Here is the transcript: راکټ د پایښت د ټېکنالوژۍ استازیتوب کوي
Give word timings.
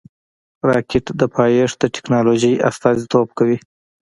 راکټ 0.69 1.05
د 1.19 1.21
پایښت 1.35 1.77
د 1.81 1.83
ټېکنالوژۍ 1.95 2.53
استازیتوب 2.69 3.27
کوي 3.37 3.57